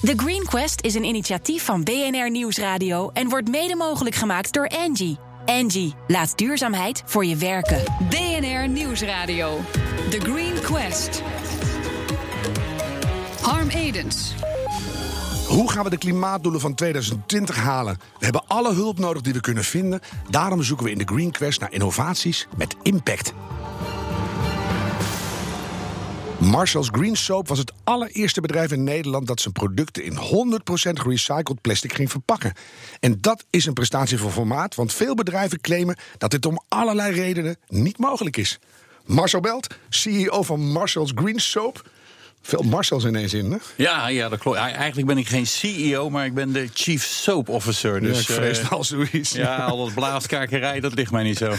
[0.00, 4.68] The Green Quest is een initiatief van BNR Nieuwsradio en wordt mede mogelijk gemaakt door
[4.68, 5.18] Angie.
[5.46, 7.82] Angie, laat duurzaamheid voor je werken.
[8.08, 9.58] BNR Nieuwsradio.
[10.10, 11.22] The Green Quest.
[13.40, 14.34] Harm Edens.
[15.48, 17.98] Hoe gaan we de klimaatdoelen van 2020 halen?
[18.18, 20.00] We hebben alle hulp nodig die we kunnen vinden.
[20.30, 23.32] Daarom zoeken we in de Green Quest naar innovaties met impact.
[26.40, 30.16] Marshall's Green Soap was het allereerste bedrijf in Nederland dat zijn producten in 100%
[30.92, 32.52] gerecycled plastic ging verpakken.
[33.00, 37.14] En dat is een prestatie voor formaat, want veel bedrijven claimen dat dit om allerlei
[37.14, 38.58] redenen niet mogelijk is.
[39.04, 41.90] Marcel Belt, CEO van Marshall's Green Soap.
[42.42, 43.56] Veel Marcel's ineens in, hè?
[43.76, 44.56] Ja, ja, dat klopt.
[44.56, 48.00] Eigenlijk ben ik geen CEO, maar ik ben de Chief Soap Officer.
[48.00, 49.32] Dus, ja, ik vrees uh, wel zoiets.
[49.32, 51.54] Ja, al dat blaaskakerij, dat ligt mij niet zo.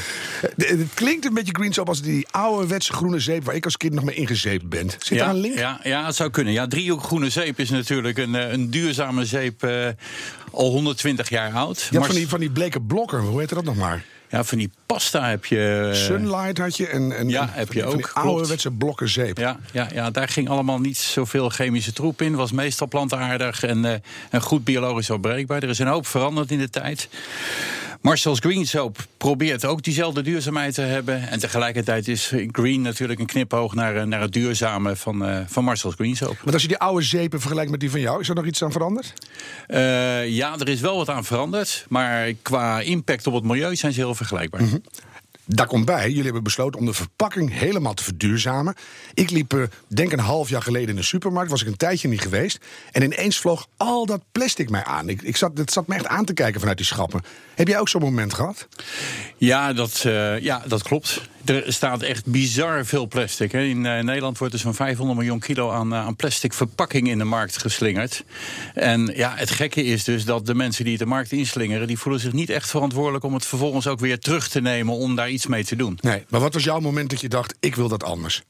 [0.55, 3.44] Het klinkt een beetje green soap als die ouderwetse groene zeep...
[3.44, 4.90] waar ik als kind nog mee ingezeept ben.
[4.90, 5.57] Zit ja, daar een link?
[5.57, 6.54] Ja, ja, het zou kunnen.
[6.54, 9.63] Ja, driehoek groene zeep is natuurlijk een, een duurzame zeep...
[9.63, 9.88] Uh,
[10.52, 11.87] al 120 jaar oud.
[11.91, 14.04] Ja, van die, van die bleke blokken, hoe heet dat nog maar?
[14.32, 15.90] Ja, van die pasta heb je.
[15.93, 18.12] Sunlight had je en, en ja, heb je ook.
[18.13, 19.37] ouderwetse blokken zeep.
[19.37, 22.35] Ja, ja, ja, daar ging allemaal niet zoveel chemische troep in.
[22.35, 23.93] Was meestal plantaardig en, uh,
[24.29, 25.63] en goed biologisch opbreekbaar.
[25.63, 27.09] Er is een hoop veranderd in de tijd.
[28.02, 31.27] Marshall's Green Soap probeert ook diezelfde duurzaamheid te hebben.
[31.27, 35.96] En tegelijkertijd is green natuurlijk een knipoog naar, naar het duurzame van, uh, van Marshall's
[35.96, 36.38] Green Soap.
[36.43, 38.63] Maar als je die oude zeepen vergelijkt met die van jou, is er nog iets
[38.63, 39.13] aan veranderd?
[39.68, 41.85] Uh, ja, er is wel wat aan veranderd.
[41.90, 44.62] Maar qua impact op het milieu zijn ze heel vergelijkbaar.
[44.62, 44.82] Mm -hmm.
[45.54, 48.76] Daar komt bij, jullie hebben besloten om de verpakking helemaal te verduurzamen.
[49.13, 52.08] Ik liep, uh, denk een half jaar geleden in de supermarkt, was ik een tijdje
[52.08, 52.66] niet geweest.
[52.91, 55.10] En ineens vloog al dat plastic mij aan.
[55.10, 57.21] Ik, ik zat, het zat me echt aan te kijken vanuit die schappen.
[57.55, 58.68] Heb jij ook zo'n moment gehad?
[59.38, 61.21] Ja, dat, uh, ja, dat klopt.
[61.45, 63.51] Er staat echt bizar veel plastic.
[63.51, 63.61] Hè.
[63.61, 67.17] In uh, Nederland wordt er zo'n 500 miljoen kilo aan, uh, aan plastic verpakking in
[67.17, 68.23] de markt geslingerd.
[68.73, 71.88] En ja, het gekke is dus dat de mensen die het de markt inslingeren...
[71.88, 74.95] die voelen zich niet echt verantwoordelijk om het vervolgens ook weer terug te nemen...
[74.95, 75.97] om daar iets mee te doen.
[76.01, 78.44] Nee, maar wat was jouw moment dat je dacht, ik wil dat anders?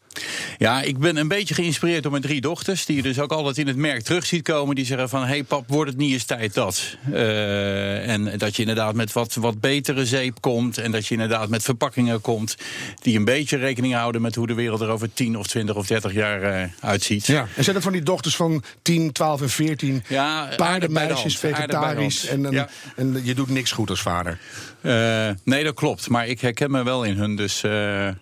[0.57, 2.85] Ja, ik ben een beetje geïnspireerd door mijn drie dochters...
[2.85, 4.75] die je dus ook altijd in het merk terug ziet komen.
[4.75, 6.97] Die zeggen van, hé hey pap, wordt het niet eens tijd dat?
[7.11, 10.77] Uh, en dat je inderdaad met wat, wat betere zeep komt...
[10.77, 12.55] en dat je inderdaad met verpakkingen komt...
[13.01, 15.87] die een beetje rekening houden met hoe de wereld er over 10 of 20 of
[15.87, 17.25] 30 jaar uh, uitziet.
[17.25, 20.03] Ja, en zijn dat van die dochters van 10, 12 en 14...
[20.07, 22.25] Ja, paardenmeisjes, vegetarisch...
[22.25, 22.69] En, ja.
[22.95, 24.39] en je doet niks goed als vader?
[24.81, 26.09] Uh, nee, dat klopt.
[26.09, 27.35] Maar ik herken me wel in hun.
[27.35, 27.71] Dus uh,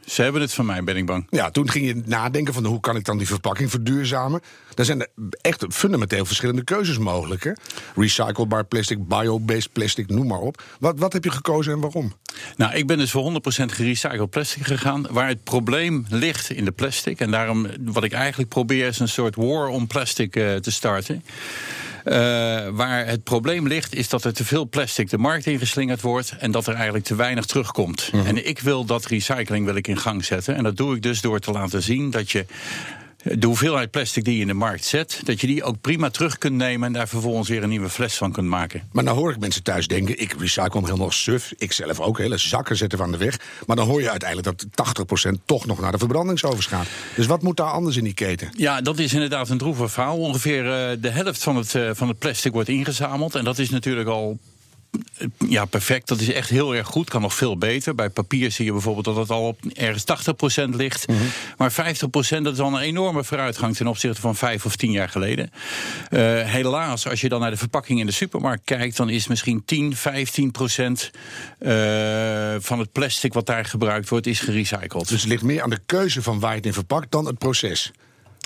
[0.06, 1.28] ze hebben het van mij, ben ik bang.
[1.30, 4.42] Ja, toen ging je nadenken van hoe kan ik dan die verpakking verduurzamen.
[4.74, 5.10] Daar zijn er
[5.42, 7.44] echt fundamenteel verschillende keuzes mogelijk.
[7.44, 7.52] Hè?
[7.96, 10.64] Recyclebaar plastic, bio-based plastic, noem maar op.
[10.80, 12.14] Wat, wat heb je gekozen en waarom?
[12.56, 15.08] Nou, ik ben dus voor 100% gerecycled plastic gegaan.
[15.10, 17.20] Waar het probleem ligt in de plastic.
[17.20, 21.24] En daarom, wat ik eigenlijk probeer, is een soort war on plastic uh, te starten.
[22.10, 22.16] Uh,
[22.70, 26.52] waar het probleem ligt, is dat er te veel plastic de markt ingeslingerd wordt en
[26.52, 28.10] dat er eigenlijk te weinig terugkomt.
[28.12, 28.28] Mm -hmm.
[28.28, 30.56] En ik wil dat recycling wil ik in gang zetten.
[30.56, 32.46] En dat doe ik dus door te laten zien dat je
[33.24, 36.38] de hoeveelheid plastic die je in de markt zet, dat je die ook prima terug
[36.38, 38.82] kunt nemen en daar vervolgens weer een nieuwe fles van kunt maken.
[38.92, 41.54] Maar dan hoor ik mensen thuis denken: ik recycle hem helemaal suf.
[41.58, 43.40] Ik zelf ook, hele zakken zetten van de weg.
[43.66, 46.88] Maar dan hoor je uiteindelijk dat 80% toch nog naar de verbrandingsovens gaat.
[47.16, 48.50] Dus wat moet daar anders in die keten?
[48.58, 50.18] Ja, dat is inderdaad een droevig verhaal.
[50.18, 53.36] Ongeveer uh, de helft van het, uh, van het plastic wordt ingezameld.
[53.36, 54.38] En dat is natuurlijk al
[55.48, 56.08] ja, perfect.
[56.08, 57.10] Dat is echt heel erg goed.
[57.10, 57.96] Kan nog veel beter.
[57.96, 61.08] Bij papier zie je bijvoorbeeld dat het al op ergens 80% ligt.
[61.08, 61.18] Mhm.
[61.18, 61.32] Mm -hmm.
[61.58, 65.10] Maar 50% dat is al een enorme vooruitgang ten opzichte van vijf of tien jaar
[65.10, 65.52] geleden.
[66.10, 69.66] Uh, helaas, als je dan naar de verpakking in de supermarkt kijkt, dan is misschien
[69.66, 70.00] 10, 15%
[71.60, 75.08] uh, van het plastic wat daar gebruikt wordt, is gerecycled.
[75.08, 77.38] Dus het ligt meer aan de keuze van waar je het in verpakt dan het
[77.38, 77.92] proces.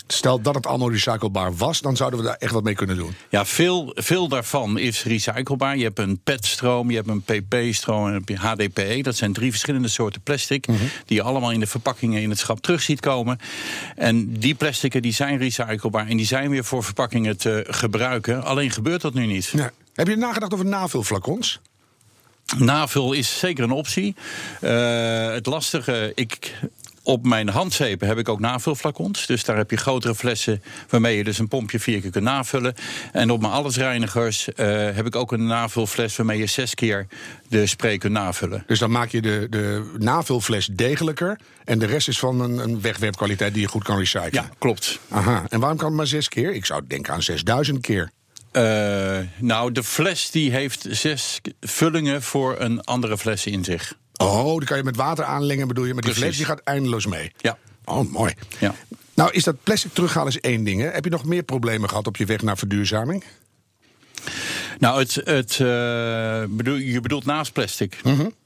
[0.07, 3.15] Stel dat het allemaal recyclebaar was, dan zouden we daar echt wat mee kunnen doen.
[3.29, 5.77] Ja, veel, veel daarvan is recyclebaar.
[5.77, 8.99] Je hebt een PET-stroom, je hebt een PP-stroom en een HDPE.
[9.01, 10.67] Dat zijn drie verschillende soorten plastic...
[10.67, 10.71] Mhm.
[10.75, 10.91] Mm -hmm.
[11.05, 13.39] die je allemaal in de verpakkingen in het schap terug ziet komen.
[13.95, 16.07] En die plastieken die zijn recyclebaar...
[16.07, 18.43] en die zijn weer voor verpakkingen te gebruiken.
[18.43, 19.45] Alleen gebeurt dat nu niet.
[19.45, 19.71] Ja.
[19.93, 21.59] Heb je nagedacht over navulflacons?
[22.57, 24.15] Navul is zeker een optie.
[24.61, 26.53] Uh, het lastige, ik
[27.03, 29.25] op mijn handzeepen heb ik ook navulflacons.
[29.25, 32.73] Dus daar heb je grotere flessen waarmee je dus een pompje vier keer kunt navullen.
[33.11, 34.55] En op mijn allesreinigers uh,
[34.95, 37.07] heb ik ook een navulfles waarmee je zes keer
[37.47, 38.63] de spray kunt navullen.
[38.67, 41.39] Dus dan maak je de, de navulfles degelijker.
[41.63, 44.31] En de rest is van een, een wegwerpkwaliteit die je goed kan recyclen.
[44.31, 44.99] Ja, klopt.
[45.09, 45.45] Aha.
[45.49, 46.53] En waarom kan het maar zes keer?
[46.53, 48.11] Ik zou denken aan 6000 keer.
[48.51, 53.97] Uh, nou, de fles die heeft zes vullingen voor een andere fles in zich.
[54.23, 55.93] Oh, die kan je met water aanlengen, bedoel je?
[55.93, 57.31] Maar die fles die gaat eindeloos mee.
[57.37, 57.57] Ja.
[57.85, 58.33] Oh, mooi.
[58.59, 58.75] Ja.
[59.13, 60.81] Nou, is dat plastic terughalen is één ding.
[60.81, 60.87] Hè?
[60.87, 63.23] Heb je nog meer problemen gehad op je weg naar verduurzaming?
[64.79, 67.97] Nou, het, het, uh, bedoel, je bedoelt naast plastic.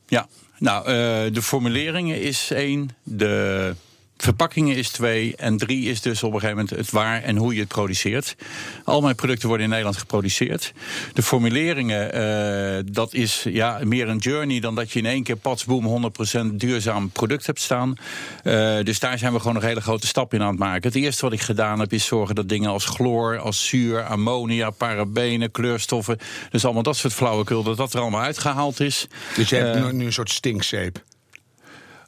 [0.08, 0.28] Ja.
[0.60, 2.90] Nou, uh, de formuleringen is één.
[3.04, 3.76] De
[4.18, 5.36] Verpakkingen is twee.
[5.36, 8.36] En drie is dus op een gegeven moment het waar en hoe je het produceert.
[8.84, 10.74] Al mijn producten worden in Nederland geproduceerd.
[11.14, 15.36] De formuleringen, uh, dat is ja, meer een journey dan dat je in één keer
[15.36, 16.12] patsboom
[16.52, 17.96] 100% duurzaam product hebt staan.
[18.44, 20.88] Uh, dus daar zijn we gewoon een hele grote stap in aan het maken.
[20.88, 24.70] Het eerste wat ik gedaan heb is zorgen dat dingen als chloor, als zuur, ammonia,
[24.70, 26.18] parabenen, kleurstoffen.
[26.50, 29.08] Dus allemaal dat soort flauwekul, dat dat er allemaal uitgehaald is.
[29.36, 31.04] Dus je hebt uh, nu een soort stinkzeep?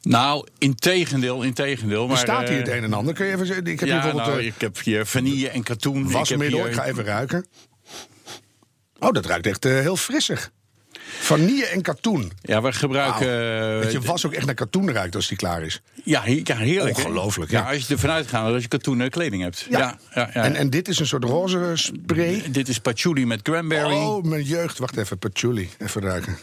[0.02, 2.06] Nou, in tegendeel, in tegendeel.
[2.06, 3.14] Maar, er staat hier het een en ander.
[3.14, 3.66] Kun je even zeggen?
[3.66, 4.36] Ik heb ja, hier bijvoorbeeld.
[4.36, 6.10] Nou, ik heb hier vanille en katoen.
[6.10, 6.66] Wasmiddel, ik, hier...
[6.66, 7.46] ik ga even ruiken.
[8.98, 10.50] Oh, dat ruikt echt uh, heel frissig.
[11.18, 12.32] Vanille en katoen.
[12.42, 13.60] Ja, we gebruiken.
[13.60, 13.82] Wow.
[13.82, 15.82] Dat je was ook echt naar katoen ruikt als die klaar is.
[16.04, 16.96] Ja, ja heerlijk.
[16.96, 17.50] Ongelooflijk.
[17.50, 17.60] Ja.
[17.60, 17.72] ja.
[17.72, 19.66] als je ervan uitgaat dat je katoenen kleding hebt.
[19.70, 19.78] Ja.
[19.78, 22.42] ja, ja, En, en dit is een soort roze spray.
[22.50, 23.94] Dit is patchouli met cranberry.
[23.94, 24.78] Oh, mijn jeugd.
[24.78, 25.68] Wacht even, patchouli.
[25.78, 26.38] Even ruiken.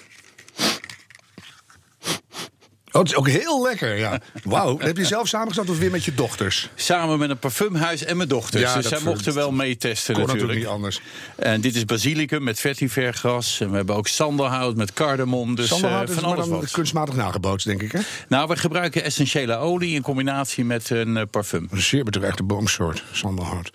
[2.98, 4.20] Oh, het is ook heel lekker, ja.
[4.44, 4.80] Wauw.
[4.80, 6.70] Heb je zelf samengesteld of weer met je dochters?
[6.76, 8.64] Samen met een parfumhuis en mijn dochters.
[8.64, 10.28] Ja, dus zij mochten wel meetesten natuurlijk.
[10.34, 11.02] natuurlijk niet anders.
[11.36, 13.60] En dit is basilicum met vetivergras.
[13.60, 15.56] En we hebben ook sandelhout met cardamom.
[15.56, 16.72] Dus sandelhout uh, van alles wat.
[16.72, 18.00] kunstmatig nagebootst, denk ik, hè?
[18.28, 21.68] Nou, we gebruiken essentiële olie in combinatie met een uh, parfum.
[21.72, 23.72] Een zeer bedreigde boomsoort, sandelhout.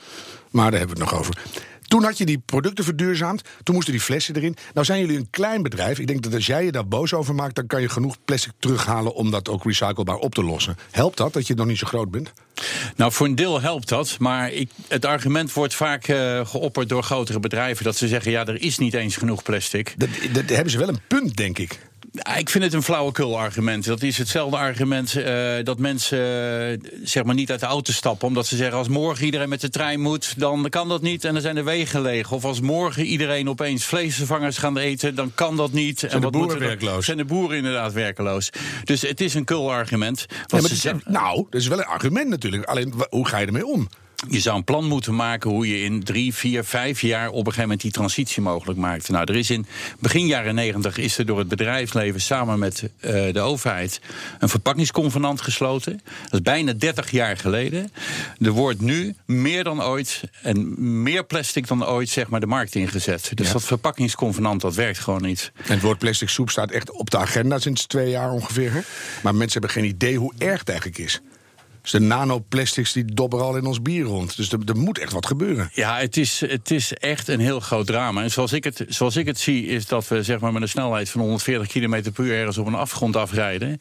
[0.51, 1.37] Maar daar hebben we het nog over.
[1.93, 3.43] Toen had je die producten verduurzaamd.
[3.63, 4.57] Toen moesten die flessen erin.
[4.75, 5.99] Nou zijn jullie een klein bedrijf.
[5.99, 8.53] Ik denk dat als jij je daar boos over maakt, dan kan je genoeg plastic
[8.59, 10.77] terughalen om dat ook recyclebaar op te lossen.
[10.91, 12.33] Helpt dat dat je nog niet zo groot bent?
[12.97, 14.17] Nou, voor een deel helpt dat.
[14.19, 17.85] Maar ik, het argument wordt vaak uh, geopperd door grotere bedrijven.
[17.85, 19.95] Dat ze zeggen: ja, er is niet eens genoeg plastic.
[19.97, 21.79] Dat, dat hebben ze wel een punt, denk ik.
[22.13, 23.85] Ik vind het een flauwekul argument.
[23.85, 26.19] Dat is hetzelfde argument uh, dat mensen
[26.83, 28.29] uh, zeg maar niet uit de auto stappen.
[28.29, 31.25] Omdat ze zeggen als morgen iedereen met de trein moet, dan kan dat niet.
[31.25, 32.33] En dan zijn de wegen leeg.
[32.33, 35.99] Of als morgen iedereen opeens vleesvervangers gaan eten, dan kan dat niet.
[35.99, 37.05] Zijn en de wat boeren werkloos?
[37.05, 38.51] Zijn de boeren inderdaad werkeloos.
[38.85, 40.27] Dus het is een kul argument.
[40.29, 42.65] Ja, maar is, nou, dat is wel een argument natuurlijk.
[42.65, 43.89] Alleen, hoe ga je ermee om?
[44.29, 47.45] Je zou een plan moeten maken hoe je in drie, vier, vijf jaar op een
[47.45, 49.09] gegeven moment die transitie mogelijk maakt.
[49.09, 49.67] Nou, er is in
[49.99, 54.01] begin jaren negentig is er door het bedrijfsleven samen met uh, de overheid
[54.39, 56.01] een verpakkingsconvenant gesloten.
[56.23, 57.93] Dat is bijna 30 jaar geleden.
[58.41, 62.75] Er wordt nu meer dan ooit en meer plastic dan ooit zeg maar de markt
[62.75, 63.31] ingezet.
[63.35, 63.53] Dus ja.
[63.53, 65.53] dat verpakkingsconvenant dat werkt gewoon niet.
[65.57, 68.73] En het woord plastic soep staat echt op de agenda sinds twee jaar ongeveer.
[68.73, 68.81] Hè?
[69.23, 71.21] Maar mensen hebben geen idee hoe erg het eigenlijk is.
[71.83, 74.37] Dus de nanoplastics die dobberen al in ons bier rond.
[74.37, 75.71] Dus er, moet echt wat gebeuren.
[75.73, 78.23] Ja, het is, het is echt een heel groot drama.
[78.23, 80.69] En zoals ik, het, zoals ik het zie, is dat we zeg maar, met een
[80.69, 83.81] snelheid van 140 km per uur ergens op een afgrond afrijden.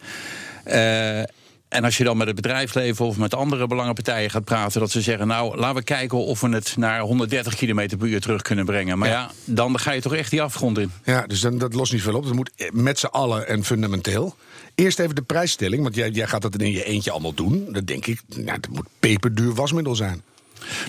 [0.67, 1.23] Uh,
[1.71, 5.01] en als je dan met het bedrijfsleven of met andere belangenpartijen gaat praten, dat ze
[5.01, 8.65] zeggen: Nou, laten we kijken of we het naar 130 km per uur terug kunnen
[8.65, 8.97] brengen.
[8.97, 10.91] Maar ja, ja dan ga je toch echt die afgrond in.
[11.03, 12.23] Ja, dus dan, dat lost niet veel op.
[12.23, 14.35] Dat moet met z'n allen en fundamenteel.
[14.75, 17.67] Eerst even de prijsstelling, want jij, jij gaat dat in je eentje allemaal doen.
[17.71, 20.21] Dat denk ik, nou, dat moet peperduur wasmiddel zijn.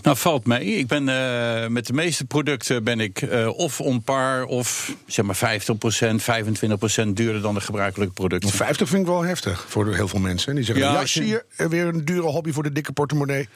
[0.02, 0.64] Nou, valt mee.
[0.64, 5.24] Ik ben uh, met de meeste producten ben ik uh, of on par of zeg
[5.24, 8.50] maar 50%, 25% duurder dan de gebruikelijke producten.
[8.50, 10.54] 50 vind ik wel heftig voor heel veel mensen.
[10.54, 13.48] Die zeggen: Ja, ja zie je, weer een dure hobby voor de dikke portemonnee.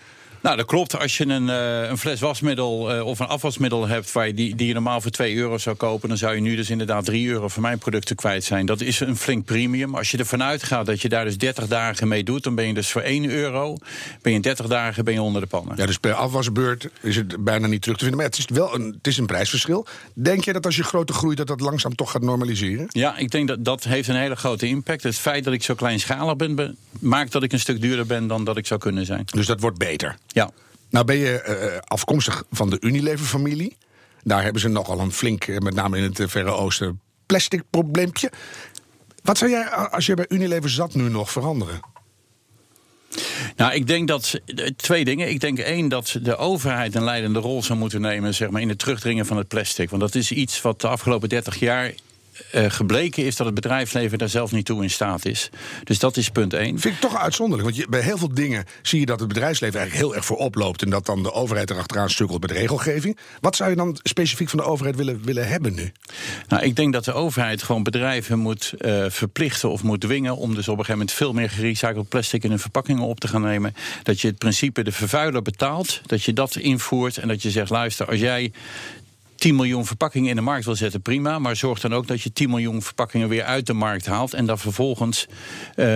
[0.47, 0.99] Nou, dat klopt.
[0.99, 4.13] Als je een, uh, een fles wasmiddel uh, of een afwasmiddel hebt...
[4.13, 6.09] Waar je die, die je normaal voor 2 euro zou kopen...
[6.09, 8.67] dan zou je nu dus inderdaad 3 euro voor mijn producten kwijt zijn.
[8.67, 9.95] Dat is een flink premium.
[9.95, 12.43] Als je ervan uitgaat dat je daar dus 30 dagen mee doet...
[12.43, 13.77] dan ben je dus voor 1 euro,
[14.23, 15.77] ben je 30 dagen ben je onder de pannen.
[15.77, 18.23] Ja, dus per afwasbeurt is het bijna niet terug te vinden.
[18.23, 19.87] Maar het is wel een, het is een prijsverschil.
[20.15, 21.37] Denk je dat als je groter groeit...
[21.37, 22.87] dat dat langzaam toch gaat normaliseren?
[22.89, 25.03] Ja, ik denk dat dat heeft een hele grote impact.
[25.03, 26.77] Het feit dat ik zo kleinschalig ben...
[26.99, 29.25] maakt dat ik een stuk duurder ben dan dat ik zou kunnen zijn.
[29.25, 30.17] Dus dat wordt beter?
[30.37, 30.51] Ja.
[30.91, 33.77] Nou ben je uh, afkomstig van de Unilever-familie.
[34.23, 38.31] Daar hebben ze nogal een flink, met name in het Verre Oosten, plastic probleempje.
[39.23, 41.81] Wat zou jij, als je bij Unilever zat, nu nog veranderen?
[43.57, 44.41] Nou, ik denk dat
[44.77, 45.29] twee dingen.
[45.29, 48.69] Ik denk één dat de overheid een leidende rol zou moeten nemen zeg maar, in
[48.69, 49.91] het terugdringen van het plastic.
[49.91, 51.93] Want dat is iets wat de afgelopen 30 jaar
[52.55, 55.51] uh, gebleken is dat het bedrijfsleven daar zelf niet toe in staat is.
[55.85, 56.79] Dus dat is punt één.
[56.79, 57.69] Vind ik toch uitzonderlijk.
[57.69, 60.37] Want je, bij heel veel dingen zie je dat het bedrijfsleven eigenlijk heel erg voor
[60.37, 60.83] oploopt.
[60.83, 63.19] En dat dan de overheid erachteraan sukkelt met regelgeving.
[63.41, 65.93] Wat zou je dan specifiek van de overheid willen, willen hebben nu?
[66.49, 70.37] Nou, ik denk dat de overheid gewoon bedrijven moet uh, verplichten of moet dwingen.
[70.37, 73.29] om dus op een gegeven moment veel meer gerecycled plastic in hun verpakkingen op te
[73.29, 73.75] gaan nemen.
[74.03, 76.01] Dat je het principe de vervuiler betaalt.
[76.07, 78.53] Dat je dat invoert en dat je zegt: luister, als jij
[79.37, 81.39] 10 miljoen verpakkingen in de markt wil zetten, prima.
[81.39, 84.35] Maar zorg dan ook dat je 10 miljoen verpakkingen weer uit de markt haalt.
[84.35, 85.27] En dat vervolgens
[85.77, 85.87] uh,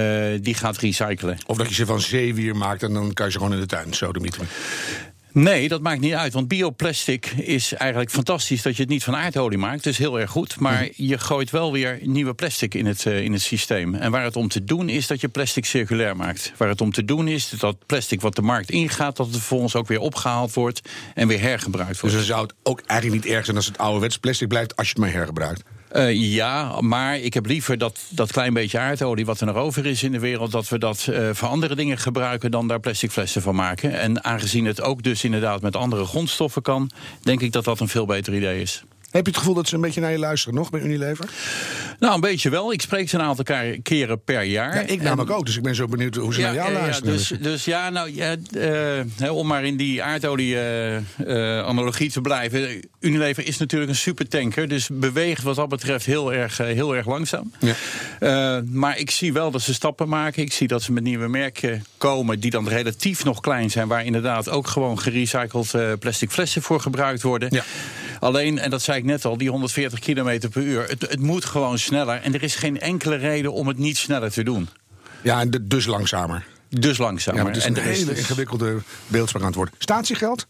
[0.41, 1.39] die gaat recyclen.
[1.47, 3.67] Of dat je ze van zeewier maakt en dan kan je ze gewoon in de
[3.67, 4.21] tuin zo de
[5.33, 6.33] Nee, dat maakt niet uit.
[6.33, 9.85] Want bioplastic is eigenlijk fantastisch dat je het niet van aardolie maakt.
[9.85, 10.61] Dat is heel erg goed.
[10.61, 10.91] Maar mhm.
[10.97, 13.95] je gooit wel weer nieuwe plastic in het, uh, in het systeem.
[13.95, 16.53] En waar het om te doen is dat je plastic circulair maakt.
[16.57, 19.17] Waar het om te doen is dat plastic wat de markt ingaat...
[19.17, 20.81] dat het vervolgens ook weer opgehaald wordt
[21.15, 22.17] en weer hergebruikt wordt.
[22.17, 24.77] Dus dan zou het ook eigenlijk niet erg zijn als het ouderwets plastic blijft...
[24.77, 25.63] als je het maar hergebruikt?
[25.93, 29.87] Uh, ja, maar ik heb liever dat, dat klein beetje aardolie wat er nog over
[29.87, 33.11] is in de wereld, dat we dat uh, voor andere dingen gebruiken dan daar plastic
[33.11, 33.99] flessen van maken.
[33.99, 36.91] En aangezien het ook dus inderdaad met andere grondstoffen kan,
[37.23, 38.85] denk ik dat dat een veel beter idee is.
[39.11, 41.29] Heb je het gevoel dat ze een beetje naar je luisteren nog bij Unilever?
[41.99, 42.73] Nou, een beetje wel.
[42.73, 43.45] Ik spreek ze een aantal
[43.83, 44.75] keren per jaar.
[44.75, 47.13] Ja, ik namelijk ook, dus ik ben zo benieuwd hoe ze naar jou luisteren.
[47.13, 48.37] Ja, dus, dus ja, nou, ja,
[49.21, 52.89] uh, om maar in die aardolie-analogie uh, te blijven.
[53.01, 57.53] Unilever is natuurlijk een supertanker, dus beweegt wat dat betreft heel erg, heel erg langzaam.
[57.59, 57.75] Ja.
[58.67, 60.43] maar ik zie wel dat ze stappen maken.
[60.43, 64.05] Ik zie dat ze met nieuwe merken komen die dan relatief nog klein zijn, waar
[64.05, 67.49] inderdaad ook gewoon gerecycled plastic flessen voor gebruikt worden.
[67.53, 67.65] Ja.
[68.21, 70.89] Alleen, en dat zei ik net al, die 140 km per uur.
[70.89, 72.21] Het, het moet gewoon sneller.
[72.21, 74.69] En er is geen enkele reden om het niet sneller te doen.
[75.23, 76.47] Ja, en dus langzamer.
[76.69, 77.41] Dus langzamer.
[77.41, 79.75] Ja, het is een hele ingewikkelde beeldspraak aan het worden.
[79.79, 80.47] Statiegeld?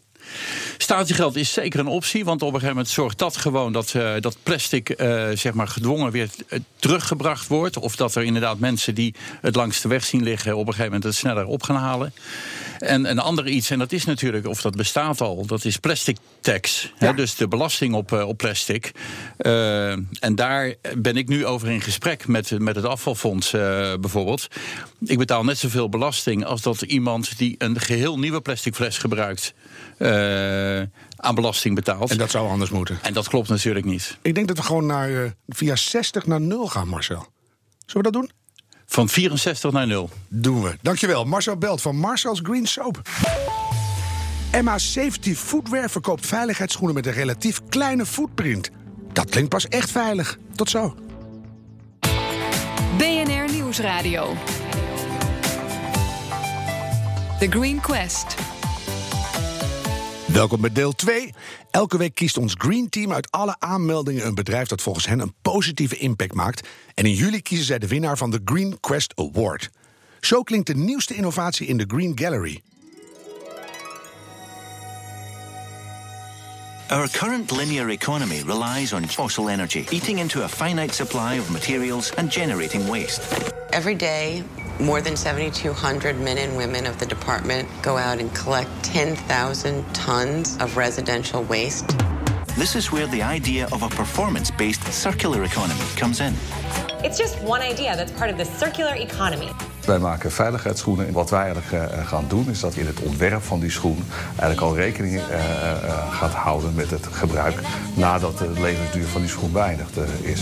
[0.77, 4.13] Statiegeld is zeker een optie, want op een gegeven moment zorgt dat gewoon dat, uh,
[4.19, 7.77] dat plastic uh, zeg maar gedwongen weer eh, teruggebracht wordt.
[7.77, 10.85] Of dat er inderdaad mensen die het langs de weg zien liggen op een gegeven
[10.85, 12.13] moment het sneller op gaan halen.
[12.79, 16.17] En een ander iets, en dat is natuurlijk, of dat bestaat al, dat is plastic
[16.39, 16.91] tax.
[16.95, 18.91] Hè, dus de belasting op, op plastic.
[19.37, 23.51] En daar ben ik nu over in gesprek met, met het afvalfonds
[23.99, 24.47] bijvoorbeeld.
[25.05, 29.53] Ik betaal net zoveel belasting als dat iemand die een geheel nieuwe plastic fles gebruikt.
[29.97, 30.81] Uh,
[31.15, 32.11] aan belasting betaalt.
[32.11, 32.99] En dat zou anders moeten.
[33.01, 34.17] En dat klopt natuurlijk niet.
[34.21, 37.27] Ik denk dat we gewoon naar, via 60 naar 0 gaan, Marcel.
[37.85, 38.31] Zullen we dat doen?
[38.85, 40.09] Van 64 naar 0.
[40.27, 40.77] Doen we.
[40.81, 41.25] Dankjewel.
[41.25, 43.01] Marcel Belt van Marcel's Green Soap.
[44.51, 48.69] Emma Safety Footwear verkoopt veiligheidsschoenen met een relatief kleine footprint.
[49.13, 50.37] Dat klinkt pas echt veilig.
[50.55, 50.95] Tot zo.
[52.97, 54.35] BNR Nieuwsradio.
[57.41, 58.35] The Green Quest.
[60.25, 61.33] Welkom bij deel 2.
[61.71, 65.33] Elke week kiest ons Green Team uit alle aanmeldingen een bedrijf dat volgens hen een
[65.41, 66.67] positieve impact maakt.
[66.93, 69.69] En in juli kiezen zij de winnaar van de Green Quest Award.
[70.19, 72.61] Zo klinkt de nieuwste innovatie in de Green Gallery.
[76.89, 82.15] Our current linear economy relies on fossil energy, eating into a finite supply of materials
[82.15, 83.21] and generating waste.
[83.69, 84.43] Every day,
[84.81, 90.57] more than 7,200 men and women of the department go out and collect 10,000 tons
[90.59, 91.95] of residential waste.
[92.57, 96.33] This is where the idea of a performance based circular economy comes in.
[97.03, 99.49] It's just one idea that's part of the circular economy.
[99.85, 101.07] Wij maken veiligheidsschoenen.
[101.07, 104.03] En wat wij eigenlijk uh, gaan doen, is dat in het ontwerp van die schoen
[104.29, 107.55] eigenlijk al rekening uh, uh, gaat houden met het gebruik
[107.93, 110.41] nadat de levensduur van die schoen beëindigd is.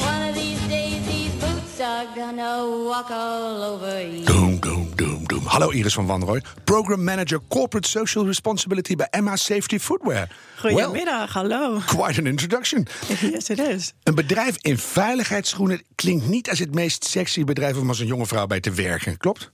[4.25, 5.45] Doom, doom, doom, doom.
[5.45, 10.27] Hallo Iris van Wanrooy, Program Manager Corporate Social Responsibility bij Emma Safety Footwear.
[10.55, 11.79] Goedemiddag, well, hallo.
[11.85, 12.87] Quite an introduction.
[13.21, 13.93] Yes, it is.
[14.03, 18.25] Een bedrijf in veiligheidsschoenen klinkt niet als het meest sexy bedrijf om als een jonge
[18.25, 19.51] vrouw bij te werken, klopt?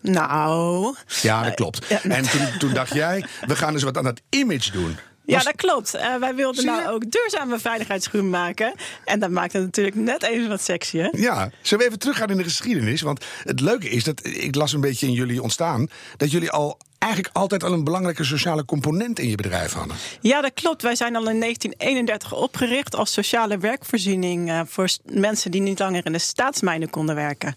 [0.00, 0.94] Nou.
[1.22, 1.86] Ja, dat klopt.
[1.86, 4.96] En toen, toen dacht jij, we gaan dus wat aan dat image doen.
[5.26, 5.94] Ja, dat klopt.
[5.94, 8.74] Uh, wij wilden nou ook duurzame veiligheidsschoenen maken.
[9.04, 11.08] En dat maakt het natuurlijk net even wat sexy, hè?
[11.12, 13.00] Ja, zullen we even teruggaan in de geschiedenis?
[13.00, 15.88] Want het leuke is dat, ik las een beetje in jullie ontstaan...
[16.16, 19.96] dat jullie al eigenlijk altijd al een belangrijke sociale component in je bedrijf hadden.
[20.20, 20.82] Ja, dat klopt.
[20.82, 24.50] Wij zijn al in 1931 opgericht als sociale werkvoorziening...
[24.50, 27.56] Uh, voor mensen die niet langer in de staatsmijnen konden werken.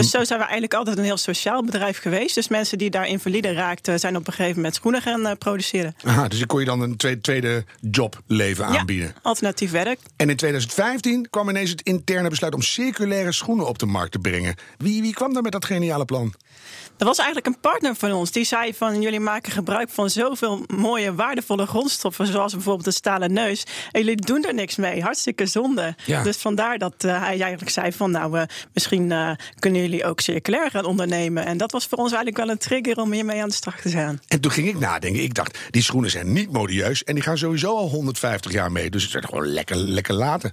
[0.00, 2.34] Dus zo zijn we eigenlijk altijd een heel sociaal bedrijf geweest.
[2.34, 5.94] Dus mensen die daar invalide raakten, zijn op een gegeven moment schoenen gaan uh, produceren.
[6.04, 9.06] Aha, dus ik kon je dan een tweede, tweede jobleven aanbieden.
[9.06, 9.98] Ja, alternatief werk.
[10.16, 14.18] En in 2015 kwam ineens het interne besluit om circulaire schoenen op de markt te
[14.18, 14.54] brengen.
[14.76, 16.34] Wie, wie kwam daar met dat geniale plan?
[16.98, 20.64] Er was eigenlijk een partner van ons die zei van jullie maken gebruik van zoveel
[20.76, 25.46] mooie waardevolle grondstoffen zoals bijvoorbeeld de stalen neus en jullie doen er niks mee, hartstikke
[25.46, 25.94] zonde.
[26.04, 26.22] Ja.
[26.22, 30.20] Dus vandaar dat uh, hij eigenlijk zei van nou uh, misschien uh, kunnen jullie ook
[30.20, 33.48] circulair gaan ondernemen en dat was voor ons eigenlijk wel een trigger om hiermee aan
[33.48, 34.20] de slag te zijn.
[34.28, 37.38] En toen ging ik nadenken, ik dacht die schoenen zijn niet modieus en die gaan
[37.38, 40.52] sowieso al 150 jaar mee, dus het is gewoon lekker lekker laten.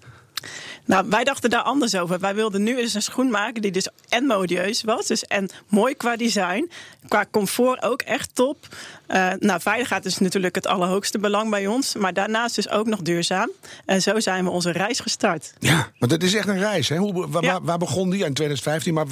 [0.86, 2.20] Nou, wij dachten daar anders over.
[2.20, 5.08] Wij wilden nu eens een schoen maken die dus en modieus was.
[5.08, 6.72] Dus en mooi qua design.
[7.08, 8.68] Qua comfort ook echt top.
[9.08, 11.96] Uh, nou, veiligheid is natuurlijk het allerhoogste belang bij ons.
[11.96, 13.50] Maar daarnaast dus ook nog duurzaam.
[13.86, 15.54] En zo zijn we onze reis gestart.
[15.60, 16.90] Ja, want het is echt een reis.
[16.90, 16.98] Hè?
[16.98, 18.26] Hoe, waar, waar, begon die?
[18.26, 19.06] In 2015, maar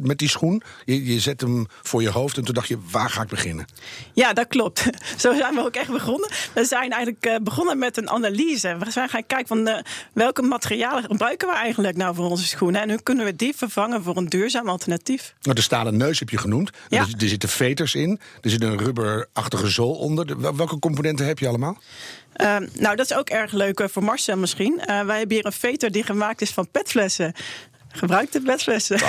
[0.00, 0.62] met die schoen.
[0.84, 3.66] Je, je zet hem voor je hoofd en toen dacht je, waar ga ik beginnen?
[4.12, 4.86] Ja, dat klopt.
[5.16, 6.30] Zo zijn we ook echt begonnen.
[6.54, 8.76] We zijn eigenlijk uh, begonnen met een analyse.
[8.78, 9.78] We zijn gaan kijken van uh,
[10.12, 12.80] welke materialen gebruiken we eigenlijk nou voor onze schoenen.
[12.82, 15.34] En hoe kunnen we die vervangen voor een duurzaam alternatief?
[15.40, 16.70] Nou, de stalen neus heb je genoemd.
[16.88, 17.00] Ja.
[17.00, 18.20] Er, er zitten veters in.
[18.40, 20.56] Er zit een rubberachtige zool onder.
[20.56, 21.78] Welke componenten heb je allemaal?
[22.36, 24.72] Uh, nou, dat is ook erg leuk uh, voor Marcel misschien.
[24.80, 27.32] Uh, wij hebben hier een veter die gemaakt is van petflessen
[27.94, 29.00] gebruikte petflessen.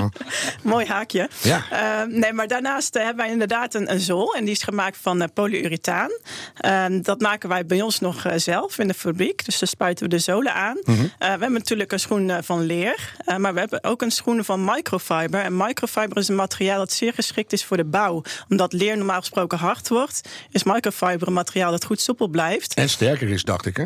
[0.62, 1.28] Mooi haakje.
[1.42, 1.64] Ja.
[1.72, 4.34] Uh, nee, maar daarnaast uh, hebben wij inderdaad een, een zool.
[4.34, 6.10] En die is gemaakt van uh, polyurethaan.
[6.54, 9.44] Ehm, dat maken wij bij ons nog zelf in de fabriek.
[9.44, 10.78] Dus daar spuiten we de zolen aan.
[10.82, 11.12] Mm -hmm.
[11.18, 13.14] we hebben natuurlijk een schoen van leer.
[13.38, 15.40] maar we hebben ook een schoen van microfiber.
[15.40, 18.22] En microfiber is een materiaal dat zeer geschikt is voor de bouw.
[18.48, 20.28] Omdat leer normaal gesproken hard wordt...
[20.50, 22.74] is microfiber een materiaal dat goed soepel blijft.
[22.74, 23.84] En sterker is, dacht ik, hè?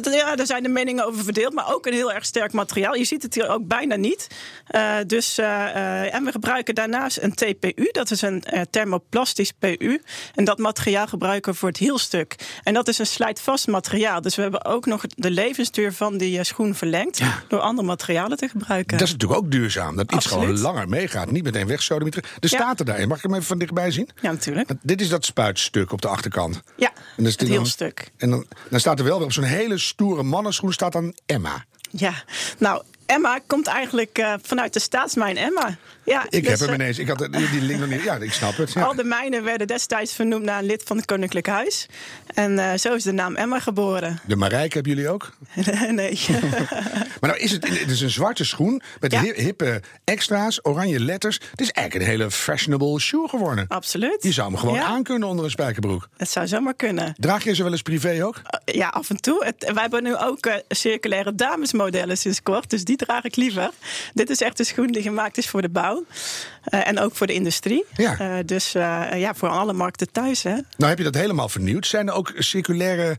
[0.00, 2.94] Ja, daar zijn de meningen over verdeeld, maar ook een heel erg sterk materiaal.
[2.94, 4.26] Je ziet het hier ook bijna niet.
[4.70, 10.00] Uh, dus, uh, en we gebruiken daarnaast een TPU, dat is een uh, thermoplastisch PU.
[10.34, 12.34] En dat materiaal gebruiken we voor het hielstuk.
[12.62, 14.20] En dat is een slijtvast materiaal.
[14.20, 17.42] Dus we hebben ook nog de levensduur van die schoen verlengd ja.
[17.48, 18.98] door andere materialen te gebruiken.
[18.98, 21.30] Dat is natuurlijk ook duurzaam, dat iets gewoon langer meegaat.
[21.30, 22.28] Niet meteen wegsodemieteren.
[22.38, 22.58] De ja.
[22.58, 23.08] staat er daarin.
[23.08, 24.08] Mag ik hem even van dichtbij zien?
[24.20, 24.70] Ja, natuurlijk.
[24.82, 26.62] Dit is dat spuitstuk op de achterkant.
[26.76, 28.10] Ja, en het hielstuk.
[28.16, 31.64] En dan, dan staat er wel weer op zo'n hele stoere mannenschoen staat dan Emma.
[31.90, 32.14] Ja,
[32.58, 35.76] nou, Emma komt eigenlijk uh, vanuit de staatsmijn Emma.
[36.04, 36.98] Ja, ik dus, heb hem ineens.
[36.98, 38.02] Ik had die link nog niet.
[38.02, 38.72] Ja, ik snap het.
[38.72, 38.82] Ja.
[38.82, 41.86] Al de mijnen werden destijds vernoemd naar een lid van het Koninklijk Huis.
[42.34, 44.20] En uh, zo is de naam Emma geboren.
[44.26, 45.32] De Marijke hebben jullie ook?
[45.90, 46.20] nee.
[47.20, 49.22] maar nou is het, het is een zwarte schoen met ja.
[49.22, 51.40] hippe extra's, oranje letters.
[51.50, 53.64] Het is eigenlijk een hele fashionable shoe geworden.
[53.68, 54.22] Absoluut.
[54.22, 54.84] Je zou hem gewoon ja.
[54.84, 56.08] aankunnen onder een spijkerbroek.
[56.16, 57.14] Het zou zomaar kunnen.
[57.16, 58.36] Draag je ze wel eens privé ook?
[58.36, 59.44] Uh, ja, af en toe.
[59.44, 62.70] Het, wij hebben nu ook uh, circulaire damesmodellen sinds kort.
[62.70, 63.70] Dus die draag ik liever.
[64.14, 65.89] Dit is echt een schoen die gemaakt is voor de bouw.
[65.98, 67.84] Uh, en ook voor de industrie.
[67.96, 68.20] Ja.
[68.20, 70.42] Uh, dus uh, ja, voor alle markten thuis.
[70.42, 70.50] Hè.
[70.50, 71.86] Nou heb je dat helemaal vernieuwd.
[71.86, 73.16] Zijn er ook circulaire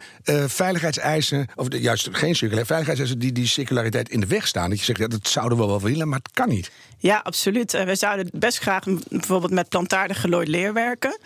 [0.47, 4.69] veiligheidseisen, of de, juist geen circulaire veiligheidseisen, die die circulariteit in de weg staan?
[4.69, 6.71] Dat je zegt, ja, dat zouden we wel willen, maar het kan niet.
[6.97, 7.71] Ja, absoluut.
[7.71, 11.17] we zouden best graag bijvoorbeeld met plantaardig gelooid leer werken.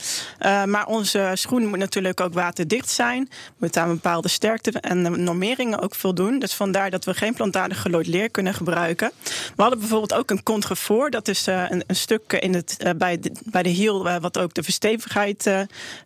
[0.66, 3.30] maar onze schoen moet natuurlijk ook waterdicht zijn.
[3.58, 6.40] Moet aan bepaalde sterkte en normeringen ook voldoen.
[6.40, 9.12] Dus vandaar dat we geen plantaardig gelooid leer kunnen gebruiken.
[9.56, 11.12] We hadden bijvoorbeeld ook een contrefort.
[11.12, 14.38] Dat is een, een stuk in het, uh, bij, de, bij de hiel, uh, wat
[14.38, 15.50] ook de verstevigheid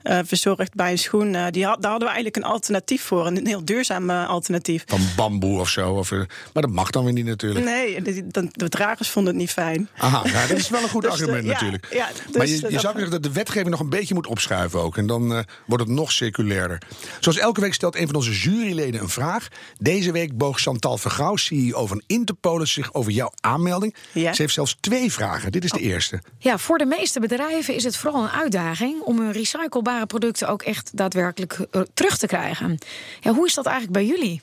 [0.04, 1.52] verzorgt bij een schoen.
[1.52, 4.84] die had, daar hadden we eigenlijk een alternatief voor, een heel duurzaam alternatief.
[4.88, 5.94] Van bamboe of zo?
[5.94, 7.65] Of, maar dat mag dan weer niet natuurlijk.
[7.65, 9.89] Nee, de, de, de dragers vonden het niet fijn.
[9.98, 11.88] Aha, nou, dat is wel een goed dus, argument natuurlijk.
[11.92, 14.80] Ja, dus, maar je, je zou zeggen dat de wetgeving nog een beetje moet opschuiven
[14.80, 14.98] ook.
[14.98, 16.82] En dan wordt het nog circulairder.
[17.20, 19.48] Zoals elke week stelt een van onze juryleden een vraag.
[19.78, 23.96] Deze week boog Chantal Vergouw, CEO van Interpolis, zich over jouw aanmelding.
[24.12, 24.34] Ja.
[24.34, 25.19] Ze heeft zelfs twee vragen.
[25.50, 26.22] Dit is de eerste.
[26.38, 30.62] Ja, voor de meeste bedrijven is het vooral een uitdaging om hun recyclebare producten ook
[30.62, 32.78] echt daadwerkelijk eh, terug te krijgen.
[33.20, 34.42] Ja, hoe is dat eigenlijk bij jullie?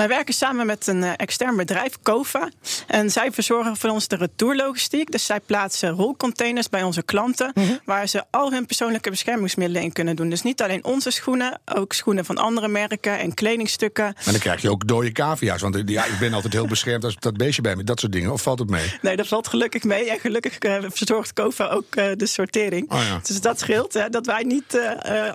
[0.00, 2.48] Wij werken samen met een uh, extern bedrijf, Kova.
[2.86, 5.12] En zij verzorgen voor ons de retourlogistiek.
[5.12, 7.50] Dus zij plaatsen rolcontainers bij onze klanten.
[7.54, 7.80] Mm -hmm.
[7.84, 10.30] Waar ze al hun persoonlijke beschermingsmiddelen in kunnen doen.
[10.30, 14.04] Dus niet alleen onze schoenen, ook schoenen van andere merken en kledingstukken.
[14.04, 15.60] En dan krijg je ook dode cavia's.
[15.60, 17.84] Want ja, ik ben altijd heel beschermd als dat beestje bij me.
[17.84, 18.32] Dat soort dingen.
[18.32, 18.92] Of valt het mee?
[19.02, 20.10] Nee, dat valt gelukkig mee.
[20.10, 22.90] En gelukkig uh, verzorgt Kova ook uh, de sortering.
[22.92, 23.20] Oh, ja.
[23.22, 24.80] Dus dat scheelt hè, dat wij niet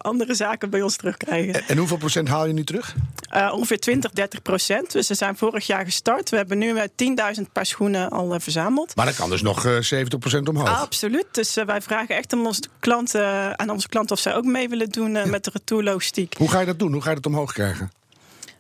[0.02, 1.54] andere zaken bij ons terugkrijgen.
[1.54, 2.96] En, en hoeveel procent haal je nu terug?
[3.52, 4.54] ongeveer 20, 30 procent.
[4.92, 6.30] Dus we zijn vorig jaar gestart.
[6.30, 6.92] We hebben nu met
[7.38, 8.96] 10.000 paar schoenen al uh, verzameld.
[8.96, 9.78] Maar dan kan dus nog uh, 70%
[10.44, 10.68] omhoog.
[10.68, 11.26] Ah, absoluut.
[11.32, 14.90] Dus wij vragen echt aan onze klanten, aan onze klanten of zij ook mee willen
[14.90, 16.36] doen met de retourlogistiek.
[16.38, 16.94] Hoe ga je dat doen?
[16.94, 17.92] Hoe ga je dat omhoog krijgen?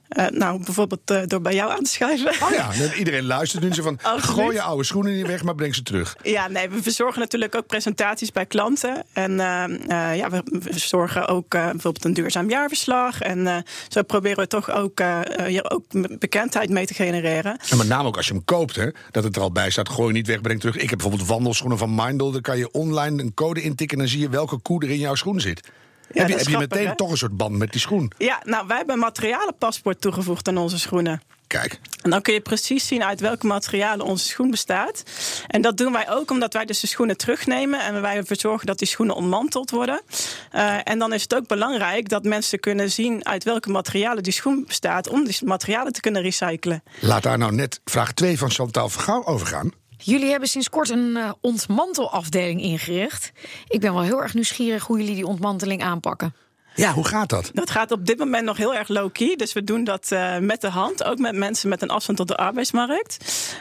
[0.10, 2.32] Uh, nou, bijvoorbeeld uh, door bij jou aan te schuiven.
[2.44, 3.84] Oh ja, iedereen luistert nu.
[3.84, 4.00] Van,
[4.36, 6.16] gooi je oude schoenen niet weg, maar breng ze terug.
[6.24, 9.04] Ja, nee, we verzorgen natuurlijk ook presentaties bij klanten.
[9.14, 13.22] En uh, ja, we verzorgen ook bijvoorbeeld een duurzaam jaarverslag.
[13.22, 15.02] En zo proberen we toch ook,
[15.46, 15.86] hier ook
[16.20, 17.58] bekendheid mee te genereren.
[17.70, 19.90] En met name ook als je hem koopt, hè, dat het er al bij staat.
[19.90, 20.76] Gooi niet weg, breng terug.
[20.76, 22.32] Ik heb bijvoorbeeld wandelschoenen van Mindel.
[22.32, 25.00] Daar kan je online een code intikken en dan zie je welke koe er in
[25.00, 25.62] jouw schoen zit.
[26.12, 26.96] Heb je, heb meteen hè?
[26.96, 28.12] toch een soort band met die schoen.
[28.18, 31.22] Ja, nou, wij hebben een materialenpaspoort toegevoegd aan onze schoenen.
[31.48, 31.80] Kijk.
[32.02, 35.04] En dan kun je precies zien uit welke materialen onze schoen bestaat.
[35.48, 38.68] En dat doen wij ook omdat wij dus de schoenen terugnemen en wij ervoor zorgen
[38.68, 40.02] dat die schoenen ontmanteld worden.
[40.52, 44.34] Eh, en dan is het ook belangrijk dat mensen kunnen zien uit welke materialen die
[44.34, 46.84] schoen bestaat om die materialen te kunnen recyclen.
[47.00, 49.72] Laat daar nou net vraag 2 van Chantal Vergauw over gaan.
[49.98, 53.32] Jullie hebben sinds kort een eh, ontmantelafdeling ingericht.
[53.68, 56.34] Ik ben wel heel erg nieuwsgierig hoe jullie die ontmanteling aanpakken.
[56.76, 57.50] Ja, hoe gaat dat?
[57.54, 59.36] Dat gaat op dit moment nog heel erg low-key.
[59.36, 61.04] Dus we doen dat eh, met de hand.
[61.04, 63.18] Ook met mensen met een afstand tot de arbeidsmarkt.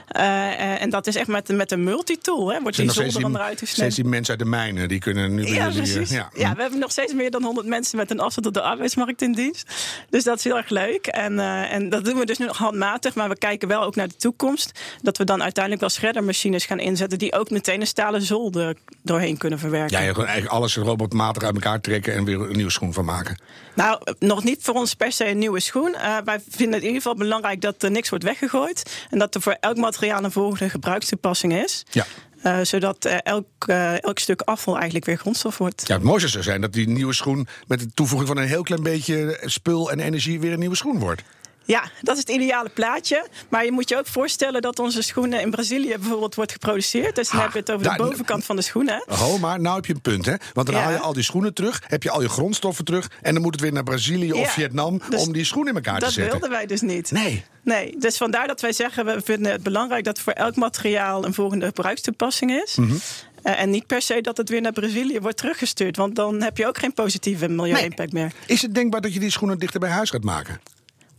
[0.09, 2.53] Eh, eh, en dat is echt met, met een multitool.
[2.53, 2.61] Hè.
[2.61, 3.94] Wordt die steeds zolder die, eruit steeds gesneden.
[3.94, 6.11] die mensen uit de mijnen, die kunnen nu Ja, precies.
[6.11, 6.31] ja.
[6.35, 6.55] Ja.
[6.55, 9.33] we hebben nog steeds meer dan 100 mensen met een afstand tot de arbeidsmarkt in
[9.33, 9.72] dienst.
[10.11, 11.07] Dus dat is heel erg leuk.
[11.07, 13.14] En, en dat doen we dus nu nog handmatig.
[13.14, 14.81] Maar we kijken wel ook naar de toekomst.
[15.03, 17.18] Dat we dan uiteindelijk wel shreddermachines gaan inzetten.
[17.18, 19.98] die ook meteen een stalen zolder doorheen kunnen verwerken.
[19.98, 23.03] Ja, je gewoon eigenlijk alles robotmatig uit elkaar trekken en weer een nieuwe schoen van
[23.04, 23.38] maken.
[23.74, 25.94] Nou, nog niet voor ons per se een nieuwe schoen.
[25.94, 29.06] Eh, wij vinden het in ieder geval belangrijk dat er niks wordt weggegooid.
[29.10, 31.84] En dat er voor elk materiaal een volgende gebruikstoepassing is.
[31.90, 32.06] Ja.
[32.42, 33.64] Eh, zodat eh, elk,
[34.00, 35.82] elk stuk afval eigenlijk weer grondstof wordt.
[35.86, 38.62] Ja, het mooiste zou zijn dat die nieuwe schoen met de toevoeging van een heel
[38.62, 41.22] klein beetje spul en energie weer een nieuwe schoen wordt.
[41.66, 43.27] Ja, dat is het ideale plaatje.
[43.48, 47.16] Maar je moet je ook voorstellen dat onze schoenen in Brazilië bijvoorbeeld wordt geproduceerd.
[47.16, 49.05] Dus dan Ah, heb je het over de bovenkant van de schoenen.
[49.09, 50.35] Oh, maar nou heb je een punt, hè?
[50.53, 50.83] Want dan Ja.
[50.83, 53.11] haal je al die schoenen terug, heb je al je grondstoffen terug...
[53.22, 55.98] en dan moet het weer naar Brazilië of Vietnam dus om die schoen in elkaar
[55.98, 56.33] te Dat zetten.
[56.33, 57.11] wilden wij dus niet.
[57.11, 57.44] Nee.
[57.62, 61.35] Nee, dus vandaar dat wij zeggen, we vinden het belangrijk dat voor elk materiaal een
[61.35, 62.77] volgende gebruikstoepassing is.
[62.77, 62.94] Mhm.
[63.42, 65.96] Eh, en niet per se dat het weer naar Brazilië wordt teruggestuurd.
[65.96, 68.33] Want dan heb je ook geen positieve milieu-impact meer.
[68.46, 70.61] Is het denkbaar dat je die schoenen dichter bij huis gaat maken?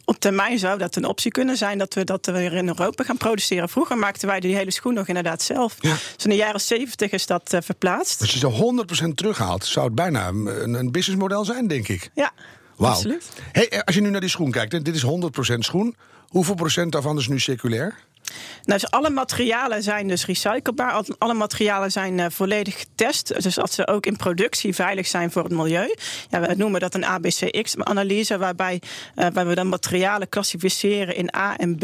[0.05, 3.17] Op termijn zou dat een optie kunnen zijn dat we dat weer in Europa gaan
[3.17, 3.69] produceren.
[3.69, 5.75] Vroeger maakten wij die hele schoen nog inderdaad zelf.
[5.79, 5.95] Ja.
[6.15, 8.21] Dus in de jaren 70 is dat eh, verplaatst.
[8.21, 12.09] Als je ze 100% terughaalt, zou het bijna een, een businessmodel zijn, denk ik.
[12.13, 12.31] Ja,
[12.75, 12.91] Wauw.
[12.91, 13.23] absoluut.
[13.51, 15.07] Hey, eh, als je nu naar die schoen kijkt, dit is 100%
[15.59, 15.95] schoen.
[16.27, 17.95] Hoeveel procent daarvan is nu circulair?
[18.63, 20.91] Nou, dus alle materialen zijn dus recyclebaar.
[20.91, 23.43] Al- Alle materialen zijn eh, volledig getest.
[23.43, 25.95] Dus dat ze ook in productie veilig zijn voor het milieu.
[26.29, 28.81] Ja, we noemen dat een ABCX-analyse, waarbij,
[29.15, 31.83] eh, waar we dan materialen klassificeren in A en B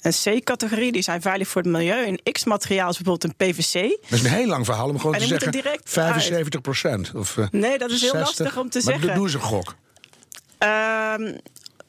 [0.00, 0.92] en C-categorie.
[0.92, 2.04] Die zijn veilig voor het milieu.
[2.06, 3.72] In X-materiaal is bijvoorbeeld een PVC.
[4.10, 7.12] Dat is een heel lang verhaal om gewoon te zeggen direct 75 procent.
[7.14, 8.26] Of, eh, Nee, dat is heel 60.
[8.26, 9.14] lastig om te maar zeggen.
[9.14, 9.74] doe eens een gok.
[10.58, 11.32] Ehm,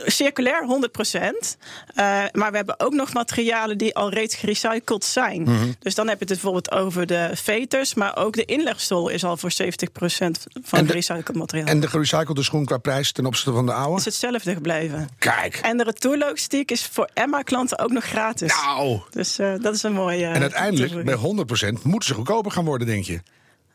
[0.06, 1.58] circulair 100%.
[1.96, 5.42] Eh, maar we hebben ook nog materialen die al reeds gerecycled zijn.
[5.42, 5.72] Mhm.
[5.80, 7.94] Dus dan heb je het bijvoorbeeld over de veters.
[7.94, 11.68] Maar ook de inlegstol is al voor 70% van gerecycled materiaal.
[11.68, 13.98] En de gerecyclede schoen qua prijs ten opzichte van de oude?
[13.98, 15.10] is hetzelfde gebleven.
[15.18, 15.56] Kijk.
[15.56, 18.54] En de retourlogistiek is voor Emma-klanten ook nog gratis.
[18.66, 19.02] Nou.
[19.10, 20.26] Dus eh, dat is een mooie.
[20.26, 23.22] En uiteindelijk, bij 100% moeten ze goedkoper gaan worden, denk je?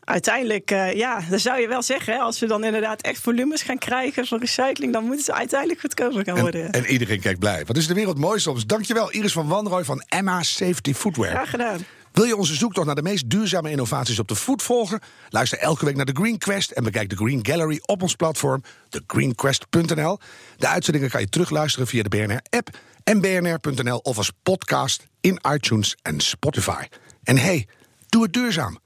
[0.09, 2.13] Uiteindelijk, eh, ja, dat zou je wel zeggen.
[2.13, 5.79] Hè, als we dan inderdaad echt volumes gaan krijgen van recycling, dan moeten ze uiteindelijk
[5.79, 6.71] goedkoper gaan worden.
[6.71, 7.65] En, en iedereen kijkt blij.
[7.65, 8.65] Wat is de wereld mooi soms.
[8.65, 11.31] Dankjewel Iris van Wanrooy van Emma Safety Footwear.
[11.31, 11.79] Graag gedaan.
[12.11, 14.99] Wil je onze zoektocht naar de meest duurzame innovaties op de voet volgen?
[15.29, 18.63] Luister elke week naar de Green Quest en bekijk de Green Gallery op ons platform,
[18.89, 20.19] thegreenquest.nl.
[20.57, 22.69] De uitzendingen kan je terugluisteren via de BNR-app
[23.03, 26.83] en bnr.nl of als podcast in iTunes en Spotify.
[27.23, 27.67] En hey,
[28.07, 28.79] doe het duurzaam.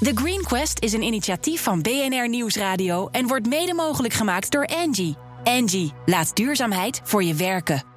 [0.00, 4.66] The Green Quest is een initiatief van BNR Nieuwsradio en wordt mede mogelijk gemaakt door
[4.66, 5.16] Angie.
[5.44, 7.93] Angie, laat duurzaamheid voor je werken.